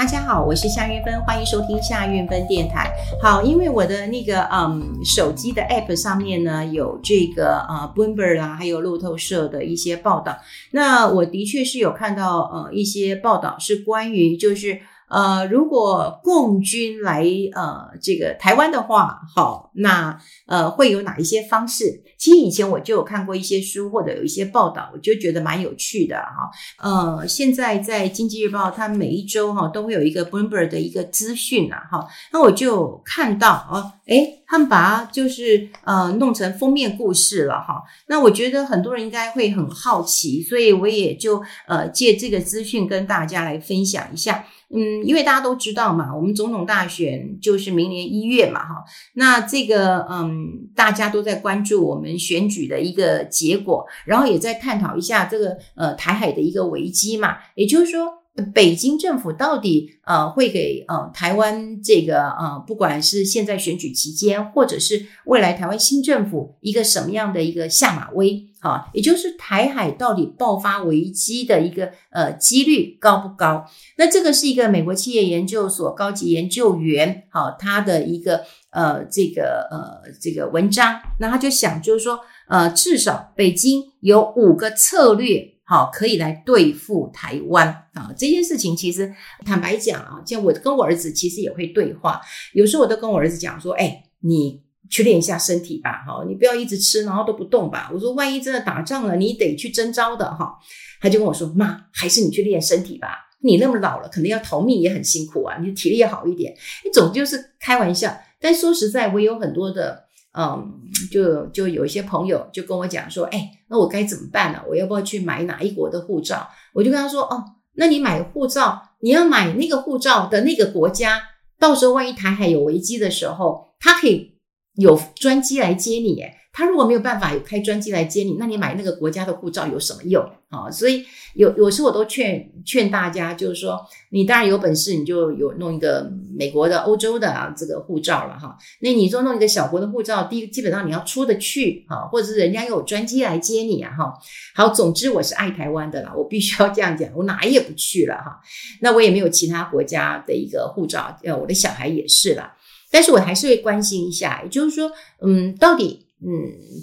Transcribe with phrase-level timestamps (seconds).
[0.00, 2.90] 大家好，我是夏运芬，欢迎收听夏运芬电台。
[3.20, 10.38] 好，因为我的那个嗯手机的 App 上面呢有这个呃 Bloomberg 啦，还有路透社的一些报道。
[10.70, 14.80] 那我的确是有看到呃一些报道是关于就是。
[15.10, 22.04] 呃，如果共军来呃这个台湾的话，好，那呃会有哪一些方式？
[22.20, 26.50] 其实以前我就有看过一些书或者有一些报道，我就觉得蛮有趣的哈。
[26.78, 37.82] 呃，现在在经济日报，它每一周哈都会有一个 Bloomberg 的一个资讯呐哈，那我就看到哦，诶他们把它就是呃弄成封面故事了哈。
[38.08, 44.44] 那我觉得很多人应该会很好奇，所以我也就呃借这个资讯跟大家来分享一下。
[44.72, 48.84] 嗯，因为大家都知道嘛，我们总统大选就是明年一月嘛，哈，
[49.14, 58.20] 那这个嗯，大家都在关注我们选举的一个结果，然后也在探讨一下这个呃台海的一个危机嘛，也就是说。
[58.54, 68.88] 北京政府到底呃会给呃台湾这个呃不管是现在选举期间，或者是未来台湾新政府一个什么样的一个下马威啊？
[68.94, 73.66] 也就是台海到底爆发危机的一个呃几率高不高？
[73.98, 85.54] 那这个是一个美国企业研究所高级研究员好，他的一个呃这个呃这个文章，那他就想就是说呃至少北京有五个策略。
[85.62, 88.12] 好，可以来对付台湾啊！
[88.18, 89.14] 这件事情其实
[89.46, 92.20] 坦白讲啊，像我跟我儿子其实也会对话，
[92.54, 100.58] 有时候我都跟我儿子讲说：“哎，你去练一下身体吧，哈，你不要一直吃，然后都不动吧。”我说：“万一真的打仗了，你得去征召的哈。”
[101.00, 106.52] 他就跟我说：“妈，还是你去练身体吧，你那么老了，可能要逃命也很辛苦啊，你的体力也好一点。”
[106.84, 110.04] 你总就是开玩笑，但说实在，我有很多的。
[110.32, 114.62] 嗯，就就有一些朋友就跟我讲说，哎，那我该怎么办呢？
[114.68, 116.48] 我要不要去买哪一国的护照？
[116.72, 117.42] 我就跟他说，哦，
[117.74, 121.20] 那你买护照，你要买那个护照的那个国家，
[121.58, 124.38] 到时候万一台海有危机的时候，他可以
[124.74, 126.20] 有专机来接你。
[126.20, 130.70] 诶他如果没有办法有开专机来接你，那你买那个国家的护照有什么用啊？
[130.70, 133.80] 所以有有时我都劝劝大家，就是说，
[134.10, 138.58] 你当然有本事，你就有弄一个美国的、欧洲的啊这个护照了哈。
[138.80, 144.12] 那你说弄一个小国的护照，第一基本上你要出得去哈，或者是人家有专机来接你啊哈。
[144.54, 148.40] 好，总之我是爱台湾的啦，我必须要这样讲，我哪也不去了哈。
[148.80, 152.56] 那我也没有其他国家的一个护照，呃，我的小孩也是啦，
[152.90, 154.90] 但是我还是会关心一下，也就是说，
[155.22, 156.06] 嗯，到底。
[156.22, 156.28] 嗯，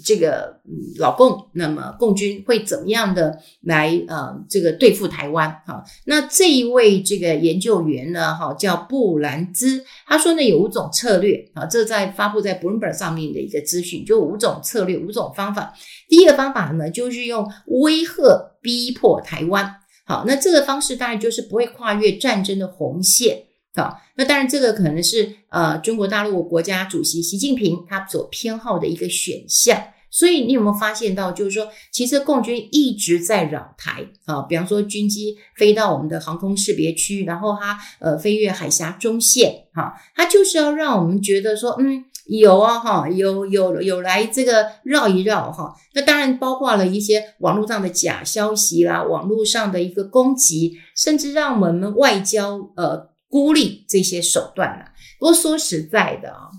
[0.03, 5.49] 这个嗯，老共，那么共军会怎么样的来呃，这个对付台湾？
[5.65, 15.73] 哈，那这一位这个研究员呢，哈，叫布兰兹，他说呢有五种策略啊，这在发布在 Bloomberg 上面的一个资讯，就五种策略，五种方法。
[16.09, 19.71] 第一个方法呢，就是用威吓逼迫台湾。
[20.05, 23.43] 好，那这个方式当然就是不会跨越战争的红线。
[23.77, 29.81] 好，那当然，这个可能是呃中国大陆国家主席习近平他所偏好的一个选项。
[30.09, 45.75] 所以你有没有发现到，就是说，其实共军一直在扰台啊，比方说军机飞到我们的航空识别区，然后它呃飞越海峡中线，哈，它就是要让我们觉得说，嗯，有啊，哈，有有有来这个绕一绕，哈。
[45.93, 53.09] 那当然包括了一些网络上的假消息啦，网络上的一个攻击，甚至让我们外交呃。
[53.29, 54.85] 孤立这些手段了。
[55.19, 56.49] 不过说实在的啊，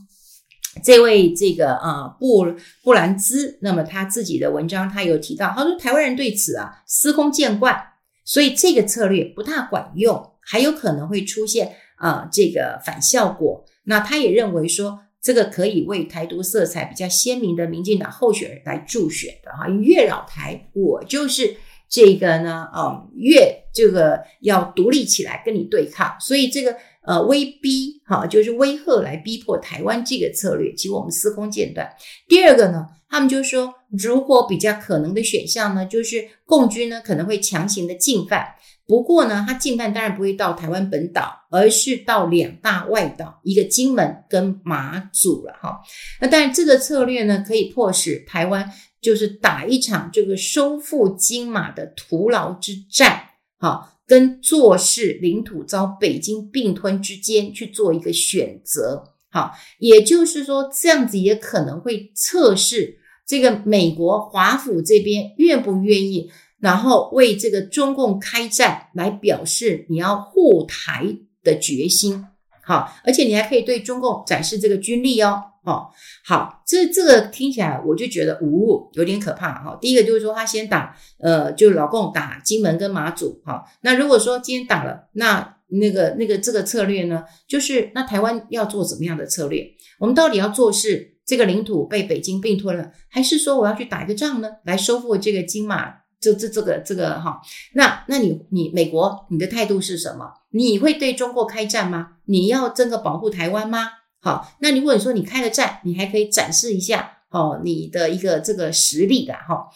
[0.84, 2.46] 这位这个啊布
[2.82, 7.76] 布兰兹，那么他自己的文章他有提到，他说台湾人对此啊司空见惯，
[8.24, 13.64] 所以这个策略不大管用，还有可能会出现啊这个反效果。
[13.84, 21.56] 那他也认为说，这个可以为台独色彩比较鲜明的民进党候选人来助选的哈，越扰台，我就是。
[21.88, 26.76] 这个呢，嗯，越这个要独立起来跟你对抗，所以这个
[27.06, 31.90] 呃威逼哈，就是威吓来逼迫台湾这个策略，其实我们司空见惯。
[32.28, 38.46] 第二个呢，他们就说，如果比较可能的选项呢，就是共军呢可能会强行的进犯，
[38.86, 45.80] 不过呢，他进犯当然不会到台湾本岛，而是到两大外岛，一个金门跟马祖了哈。
[46.20, 48.70] 那当然这个策略呢，可以迫使台湾。
[49.00, 53.22] 就是打一场这个收复金马的徒劳之战，
[53.58, 72.26] 好，跟坐视领土遭北京并吞之间去做一个选择，好，也就是说，这样子也可能会测试这个美国华府这边愿不愿意，然后为这个中共开战来表示你要护台的决心，
[72.64, 75.42] 好，而且你还可以对中共展示这个军力哦。
[75.68, 75.86] 哦，
[76.24, 79.76] 好，这这个听起来我就觉得，呜，有点可怕哈。
[79.78, 83.62] 第一个就是说，他先打，呃，就老共打金门跟马祖，哈。
[83.82, 89.66] 那如果说今天打了，那那个那个这个策略呢，就是那台湾要做怎么样的策略？
[89.98, 95.94] 我们到底要做是这个领土被北京并吞了，还是说我要去打一个仗呢，来收复这个金马？
[96.20, 97.40] 这这这个这个哈？
[97.74, 100.32] 那那你你美国你的态度是什么？
[100.50, 102.14] 你会对中国开战吗？
[102.24, 103.86] 你要真的保护台湾吗？
[104.20, 109.68] 好，那如果你说你开了战，你还可以展示一下哦，你的一个这个实力的哈。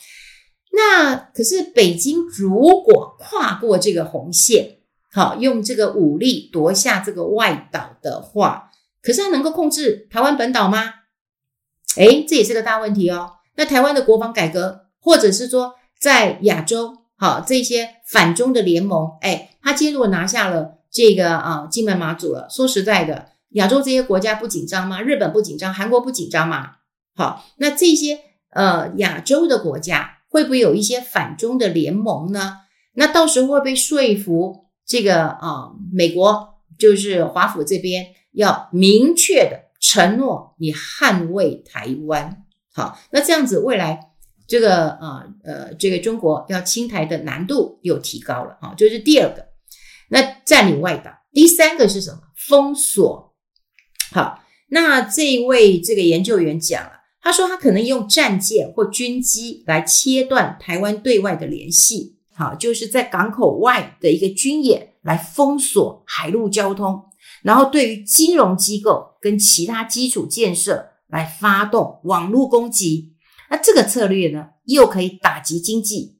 [0.73, 4.79] 那可是北京如果跨过这个红线，
[5.13, 8.71] 好，用这个武力夺下这个外岛的话，
[9.03, 10.95] 可是他能够控制台湾本岛吗？
[11.97, 13.33] 诶，这也是个大问题哦。
[13.57, 25.01] 那台湾的国防改革，或者是说在亚洲，好，这些反中的联盟，诶，他今天如果拿下了这个啊金门马祖了，说实在的，亚洲这些国家不紧张吗？
[25.01, 26.73] 日本不紧张，韩国不紧张吗？
[27.15, 28.19] 好，那这些
[28.51, 30.19] 呃亚洲的国家。
[30.33, 32.61] 会不会有一些反中的联盟呢？
[32.95, 42.45] 那到时候会被说服这个啊，美国就是华府这边要明确的承诺你捍卫台湾。
[42.73, 44.01] 好，那这样子未来
[44.49, 49.49] 这个啊呃这个中国要清台的难度又提高了啊，就是第二个。
[50.09, 52.21] 那占领外岛，第三个是什么？
[52.49, 53.32] 封锁。
[54.13, 56.91] 好，那这一位这个研究员讲了。
[57.25, 67.01] 他说，他可能用战舰或军机来切断台湾对外的联系，好，就是在港口外的一个军演来封锁海陆交通，
[67.43, 73.15] 然后对于金融机构跟其他基础建设来发动网络攻击。
[73.49, 76.17] 那这个策略呢，又可以打击经济，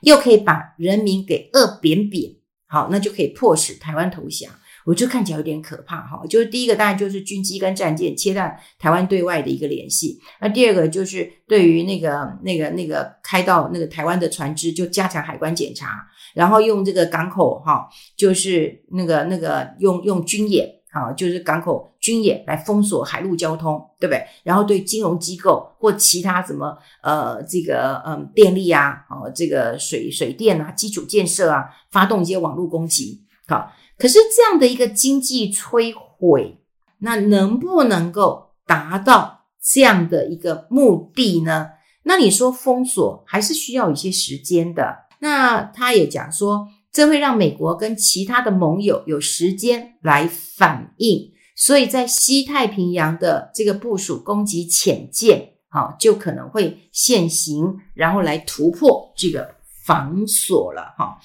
[0.00, 2.32] 又可以把人民给饿扁扁，
[2.66, 4.50] 好，那就可以迫使台湾投降。
[4.86, 24.24] 我就看起来有点可怕哈，就是第一个当然就是军机跟战舰切断台湾对外的一个联系，那第二个就是对于那个那个那个开到那个台湾的船只就加强海关检查，然后用这个港口哈，就是那个那个用用军演啊，就是港口军演来封锁海陆交通，对不对？
[24.44, 33.72] 然后对金融机构或其他什么呃这个嗯电力啊，哦这个水水电啊基础建设啊，发动一些网络攻击，好。
[33.98, 36.58] 可是这样的一个经济摧毁，
[36.98, 41.68] 那能不能够达到这样的一个目的呢？
[42.04, 45.06] 那你说封锁还是需要一些时间的。
[45.20, 59.55] 那他也讲说，这会让美国跟其他的盟友有时间来反应，所以在西太平洋的这个部署攻击潜舰，好，就可能会现形，然后来突破这个
[59.86, 61.16] 防锁了，哈。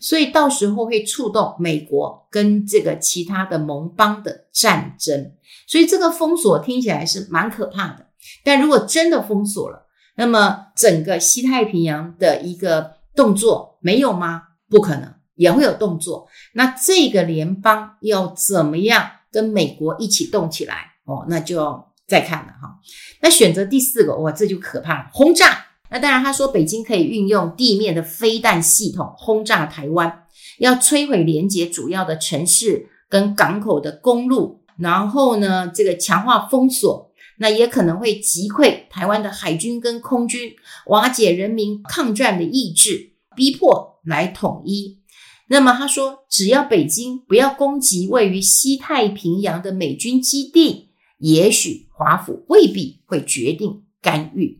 [0.00, 5.32] 所以到时候会触动美国跟这个其他的盟邦的战争，
[5.66, 8.06] 所以这个封锁听起来是蛮可怕的。
[8.44, 9.86] 但如果真的封锁了，
[10.16, 14.42] 那么整个西太平洋的一个动作没有吗？
[14.68, 16.28] 不可能，也会有动作。
[16.54, 20.92] 那这个联邦要怎么样跟美国一起动起来？
[21.04, 22.78] 哦，那就要再看了哈。
[23.20, 25.66] 那选择第四个，哇，这就可怕了，轰炸。
[25.90, 30.22] 那当然，他说北京可以运用地面的飞弹系统轰炸台湾，
[30.58, 40.52] 要摧毁连接主要的城市跟港口的公路，然后呢，这个强化封锁，那也可能会击溃台湾的海军跟空军，
[40.86, 45.00] 瓦解人民抗战的意志，逼迫来统一。
[45.48, 54.59] 那么他说，只要北京不要攻击位于西太平洋的美军基地，也许华府未必会决定干预。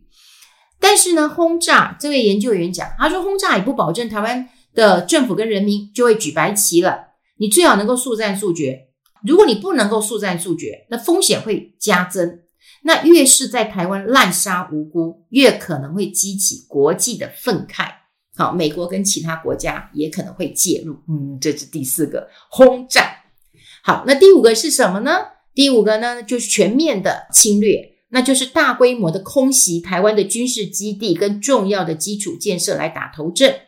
[0.81, 7.11] 但是呢，轰炸这位研究员讲，他说轰炸也不保证台湾的政府跟人民就会举白旗了。
[7.37, 8.87] 你最好能够速战速决。
[9.25, 12.39] 如果你不能够速战速决，那风险会加增。
[12.83, 17.87] 那越是在台湾滥杀无辜，越可能会激起国际的愤慨。
[18.35, 20.95] 好，美国跟其他国家也可能会介入。
[21.07, 23.17] 嗯，这是第四个轰炸。
[23.83, 25.11] 好，那第五个是什么呢？
[25.53, 27.90] 第五个呢，就是全面的侵略。
[28.13, 33.61] 那就是大规模的空袭台湾的军事基地跟重要的基础建设来打头阵，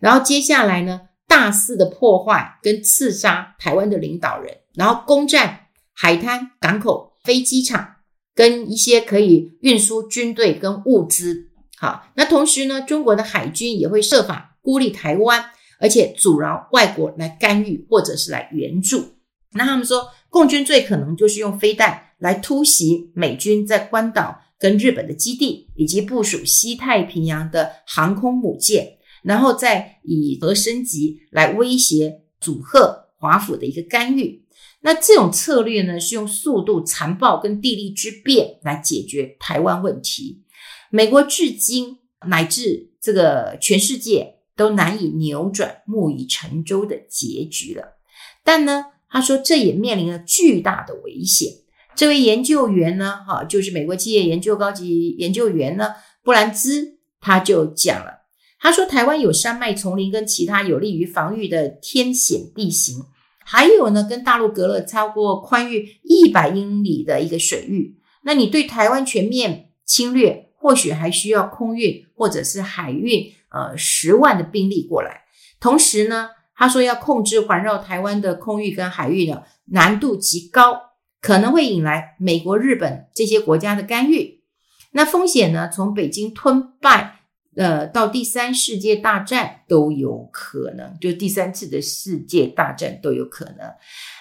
[0.00, 7.96] 然后接下来呢，大肆的破坏跟刺杀台湾的领导人，然后攻占海滩、港口、飞机场
[8.34, 11.50] 跟一些可以运输军队跟物资。
[11.76, 15.44] 好，那同时呢，中国的海军也会设法孤立台湾，
[15.78, 19.16] 而且阻挠外国来干预或者是来援助。
[19.52, 22.06] 那他们说，共军最可能就是用飞弹。
[22.20, 34.44] 来突袭美军在关岛跟日本的基地，以及部署西太平洋的航空母舰，然后再以核升级来威胁阻吓华府的一个干预。
[34.82, 40.42] 那这种策略呢，是用速度、残暴跟地利之便来解决台湾问题。
[40.90, 47.98] 美国至今乃至这个全世界都难以扭转木已成舟的结局了。
[48.42, 51.48] 但呢，他说这也面临了巨大的危险。
[52.00, 55.90] 这位研究员呢，哈，就是美国企业研究高级研究员呢，
[56.24, 58.22] 布兰兹，他就讲了，
[58.58, 63.04] 他说台湾有山脉、丛林跟其他有利于防御的天险地形，
[63.44, 67.98] 还有呢，跟大陆隔了超过宽裕一百英里的一个水域。
[68.22, 75.24] 那你对台湾全面侵略，或许还需要空运或者是海运，呃，十万的兵力过来。
[75.60, 80.88] 同时呢，他说要控制环绕台湾的空域跟海域的难度极高。
[81.20, 84.40] 可能会引来美国、日本这些国家的干预，
[84.92, 85.68] 那风险呢？
[85.68, 87.20] 从北京吞败，
[87.56, 93.70] 呃，到第三世界大战都有可能，就第三次的世界大战都有可能。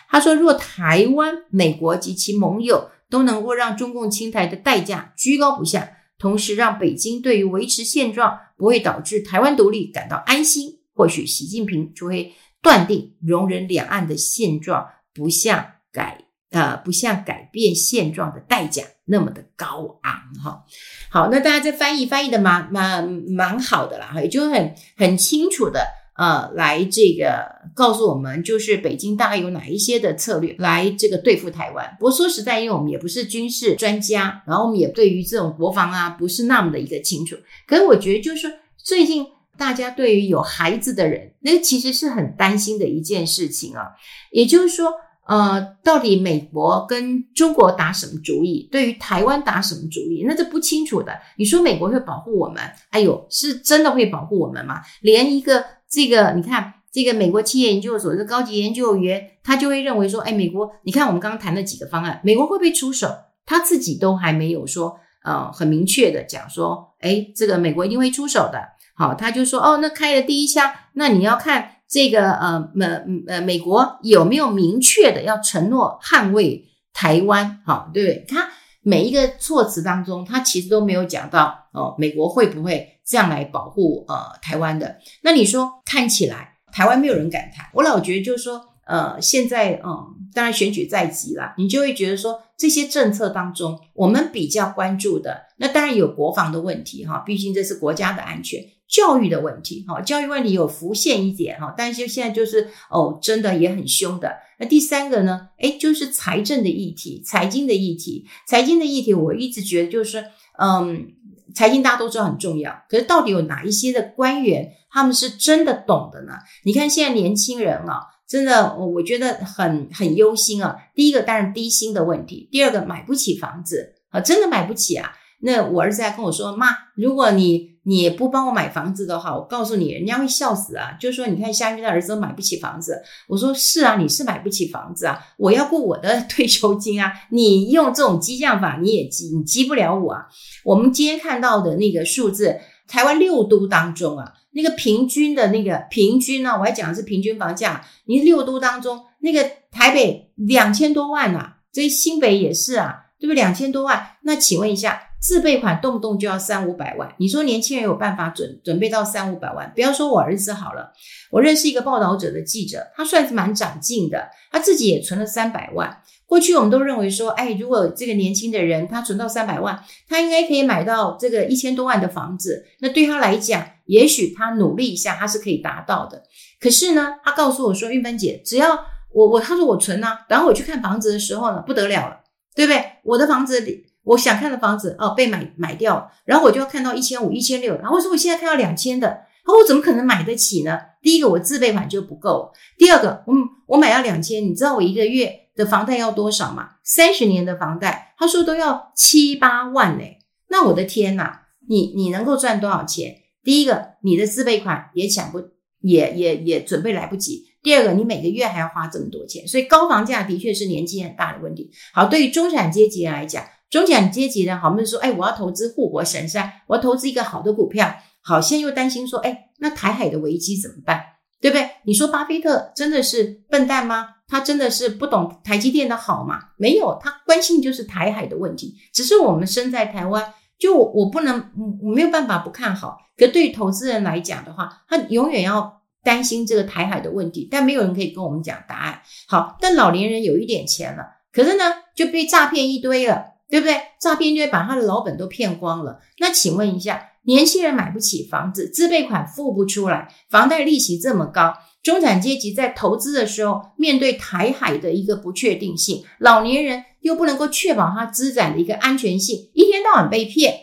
[0.09, 16.25] 他说，若台湾、美国及其盟友都能够让中共侵台的代价居高不下，同时让北京对于维持现状不会导致台湾独立感到安心，或许习近平就会断定容忍两岸的现状不向改。
[16.51, 20.13] 呃，不像改变现状的代价那么的高昂
[20.43, 20.63] 哈。
[21.11, 31.95] 好，那大家这翻译翻译的蛮蛮蛮好的啦，哈也就很很清楚的呃，来这个告诉我们，就是北京大概有哪一些的策略来这个对付台湾。
[31.99, 37.35] 不过说实在，因为我们也不是军事专家，然后我们也对于这种国防啊不是那么的一个清楚。
[37.67, 39.25] 可是我觉得，就是最近
[39.55, 43.89] 大家对于有孩子的人，那其实是很担心的一件事情啊，
[44.31, 44.91] 也就是说。
[45.29, 48.67] 呃，到底美国跟中国打什么主意？
[48.71, 50.23] 对于台湾打什么主意？
[50.27, 51.13] 那这不清楚的。
[51.37, 52.63] 你说美国会保护我们？
[52.89, 54.81] 哎呦，是真的会保护我们吗？
[55.01, 63.07] 连一个这个，你看这个美国企业研究所的高级研究员，他就会认为说，哎，美国，你看我们刚刚谈了几个方案，美国会不会出手？
[63.45, 68.59] 他自己都还没有说，呃，很明确的讲说，哎，这个美国一定会出手的。
[68.95, 71.75] 好，他就说，哦，那开了第一枪，那你要看。
[71.89, 72.85] 这个呃美
[73.27, 77.61] 呃美国有没有明确的要承诺捍卫台湾？
[77.65, 78.25] 好，对不对？
[78.27, 78.47] 他
[78.81, 84.97] 每一个措辞当中，他其实都没有讲到哦，美国会不会这样来保护呃台湾的？
[85.23, 98.61] 那你说看起来台湾没有人敢谈，我老觉得就是说呃现在嗯，当然选举在即了，你就会觉得说这些政策当中，我们比较关注的，那当然有国防的问题哈，毕竟这是国家的安全。
[98.89, 104.35] 教育的问题，哈，教育问题有浮现一点，哈，但是现在就是哦，真的也很凶的。
[104.57, 105.49] 那第三个呢？
[105.59, 110.25] 诶，就是财政的议题，财经的议题，财经的议题，我一直觉得就是，
[110.57, 111.05] 嗯，
[111.53, 116.33] 财经大家都知道很重要，可是到底有哪一些的官员他们是真的懂的呢？
[116.63, 120.77] 你看现在年轻人啊，真的，我我觉得很很忧心啊。
[120.93, 125.11] 第一个当然低薪的问题，第二个买不起房子啊，真的买不起啊。
[125.41, 130.97] 那我儿子还跟我说：“妈，如果你你不帮我买房子的话，我告诉你，人家会笑死啊！
[130.99, 133.01] 就是说，你看夏韵的儿子都买不起房子。
[133.25, 137.11] 我说是啊，你是买不起房子啊，我要过我的 退休金啊。
[137.31, 140.25] 你用这种激将法，你也激你激不了我啊。
[140.65, 153.35] 我们今天看到的那个数字，台湾六都当中啊，那个平均的那个平均呢，我还讲的是平均房价，你六都当中那个台北两千多万啊，这新北也是啊，对不对？
[153.35, 159.69] 两千多万，那请问一下。”自备款动不动就要三五百万，你说年轻人有办法准准备到三五百万？
[159.75, 160.93] 不要说我儿子好了，
[161.29, 166.01] 我认识一个报道者的记者，他算是蛮长进的，他自己也存了三百万。
[166.29, 176.21] 过去我们都认为说，哎，如果这个年轻的人他存到三百万，他应该可以买到这个一千多万的房子，那对他来讲，也许他努力一下，他是可以达到的。
[176.61, 178.79] 可是呢，他告诉我说，韵芬姐，只要
[179.11, 182.19] 我我他说我存啊，等我去看房子的时候呢，不得了了，
[182.55, 182.85] 对不对？
[183.03, 183.87] 我的房子里。
[184.03, 190.79] 我想看的房子哦，被买买掉，然后我就要看到一千五、一千六，然后我说我现在看到两千的，然后我怎么可能买得起呢？
[191.01, 196.73] 第一个，我自备款就不够；第二个，嗯，我买要两千，你知道我一个月的房贷要多少吗？
[196.83, 200.03] 三十年的房贷，他说都要七八万呢。
[200.49, 203.15] 那我的天哪，你你能够赚多少钱？
[203.43, 205.41] 第一个，你的自备款也抢不，
[205.81, 211.71] 也也也准备来不及；第二个，你每个月还要花这么多钱，所以高房价的确是年纪很大的问题。
[211.91, 213.43] 好，对于中产阶级来讲。
[213.69, 217.97] 中产阶级的好，我们说，哎，我要投资护国神山，我要投资一个好的股票。
[218.21, 221.03] 好，现在又担心说，哎，那台海的危机怎么办？
[221.41, 221.69] 对不对？
[221.85, 224.09] 你说巴菲特真的是笨蛋吗？
[224.27, 226.39] 他真的是不懂台积电的好吗？
[226.57, 228.75] 没有，他关心就是台海的问题。
[228.93, 231.49] 只是我们身在台湾，就我，我不能，
[231.81, 232.97] 我没有办法不看好。
[233.17, 239.01] 可对于投资人来讲的话，他永远要担心这个台海的问题，但没有人可以跟我们讲答案。
[239.27, 241.63] 好，但老年人有一点钱了，可是呢，
[241.95, 243.23] 就被诈骗一堆了。
[243.49, 243.75] 对不对？
[243.99, 245.99] 诈骗就会把他的老本都骗光了。
[246.19, 260.53] 那请问一下，年轻人买不起房子，自备款付不出来，房贷利息这么高，中产阶级在投资的时候，面对台海的一个不确定性，老年人又不能够确保他资产的一个安全性，一天到晚被骗，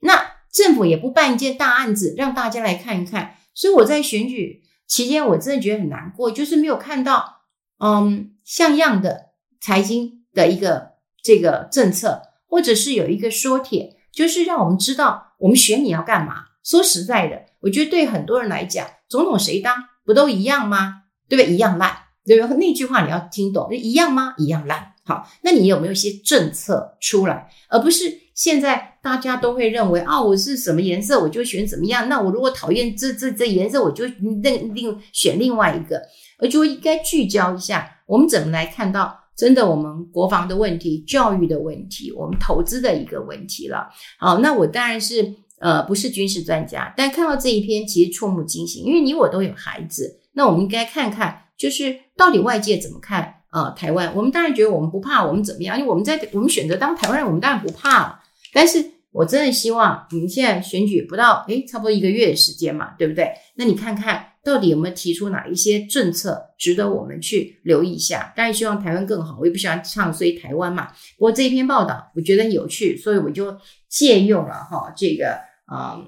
[0.00, 0.20] 那
[0.52, 3.36] 政府也不办一件大案子让大家来看一看。
[3.54, 7.42] 所以我在选举期间，我真的觉得很难过，就是没有看到
[7.78, 9.26] 嗯像样的
[9.60, 10.92] 财经的一个
[11.22, 16.46] 这个政策，或者是有一个说帖，就是让我们知道我们选你要干嘛。
[16.62, 19.74] 说实在的，我觉得对很多人来讲，总统谁当？
[20.04, 21.02] 不都一样吗？
[21.28, 21.54] 对不对？
[21.54, 22.56] 一样烂，对不对？
[22.56, 24.34] 那句话你要听懂，一样吗？
[24.36, 24.92] 一样烂。
[25.04, 32.08] 好，那你有没有一些政策出来，而不是现在大家都会认为啊，我是什么颜色我就选怎么样。
[32.08, 34.04] 那我如果讨厌这这这颜色，我就
[34.42, 36.02] 另另选另外一个。
[36.38, 43.88] 而就应该聚焦一下，我们怎么来看到真的我们国防的问题、教育的问题、我们投资的一个问题了。
[44.18, 45.34] 好，那我当然是。
[45.60, 54.10] 呃，不是军事专家，但看到这一篇其实触目惊心，因为你我都有孩子，那我们应该看看，就是到底外界怎么看呃台湾？
[54.16, 55.78] 我们当然觉得我们不怕，我们怎么样？
[55.78, 58.22] 因为我们在我们选择当台湾人，我们当然不怕。
[58.54, 58.82] 但是
[59.12, 63.30] 我真的希望你们现在选举不到，诶，差不多一个月的时间嘛，对不对？
[63.56, 68.32] 那你看看到底有没有提出哪一些政策值得我们去留意一下？
[68.36, 70.88] 当然希望台湾更好，我也不喜欢唱衰台湾嘛。
[71.18, 73.56] 不过这一篇报道我觉得有趣，所以我就
[73.88, 75.50] 借用了哈这个。
[75.72, 76.04] 嗯，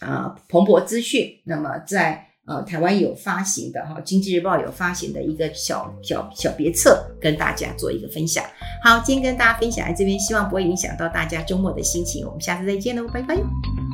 [0.00, 8.44] 呃，彭博资讯，那么在呃台湾有发行的哈，《经济日报》有发行的一个小小小别册，跟大家做一个分享。
[8.84, 12.24] 好，今天跟大家分享在这边，希望不会影响到大家周末的心情。
[12.24, 13.87] 我们下次再见喽，拜拜。